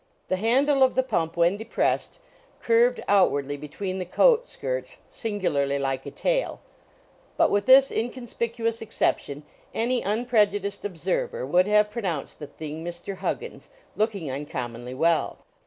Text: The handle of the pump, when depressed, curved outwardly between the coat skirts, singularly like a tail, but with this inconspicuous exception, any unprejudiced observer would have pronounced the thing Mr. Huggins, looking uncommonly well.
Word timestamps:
The 0.29 0.37
handle 0.37 0.81
of 0.81 0.95
the 0.95 1.03
pump, 1.03 1.37
when 1.37 1.57
depressed, 1.57 2.17
curved 2.59 3.03
outwardly 3.07 3.55
between 3.55 3.99
the 3.99 4.03
coat 4.05 4.47
skirts, 4.47 4.97
singularly 5.11 5.77
like 5.77 6.07
a 6.07 6.09
tail, 6.09 6.59
but 7.37 7.51
with 7.51 7.67
this 7.67 7.91
inconspicuous 7.91 8.81
exception, 8.81 9.43
any 9.75 10.01
unprejudiced 10.01 10.85
observer 10.85 11.45
would 11.45 11.67
have 11.67 11.91
pronounced 11.91 12.39
the 12.39 12.47
thing 12.47 12.83
Mr. 12.83 13.17
Huggins, 13.17 13.69
looking 13.95 14.31
uncommonly 14.31 14.95
well. 14.95 15.37